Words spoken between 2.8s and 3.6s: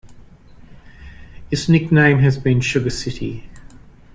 City".